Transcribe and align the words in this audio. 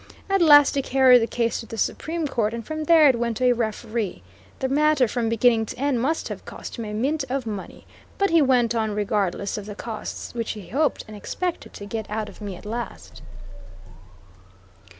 At 0.31 0.41
last 0.41 0.73
he 0.73 0.81
carried 0.81 1.19
the 1.19 1.27
case 1.27 1.59
to 1.59 1.67
the 1.67 1.77
Supreme 1.77 2.25
Court, 2.27 2.55
and 2.55 2.65
from 2.65 2.85
there 2.85 3.07
it 3.07 3.19
went 3.19 3.37
to 3.37 3.45
a 3.45 3.51
referee. 3.53 4.23
The 4.57 4.67
matter 4.67 5.07
from 5.07 5.29
beginning 5.29 5.67
to 5.67 5.77
end, 5.77 6.01
must 6.01 6.27
have 6.29 6.43
cost 6.43 6.77
him 6.79 6.85
a 6.85 6.91
mint 6.95 7.23
of 7.29 7.45
money; 7.45 7.85
but 8.17 8.31
he 8.31 8.41
went 8.41 8.73
on 8.73 8.95
regardless 8.95 9.59
of 9.59 9.67
the 9.67 9.75
costs 9.75 10.33
which 10.33 10.53
he 10.53 10.69
hoped 10.69 11.05
and 11.07 11.15
expected 11.15 11.73
to 11.73 11.85
get 11.85 12.09
out 12.09 12.29
of 12.29 12.41
me 12.41 12.55
at 12.55 12.65
last. 12.65 13.21